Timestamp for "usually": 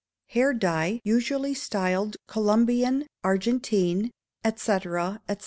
1.03-1.53